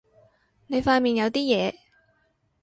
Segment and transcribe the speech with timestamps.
[0.65, 1.75] 你塊面有啲嘢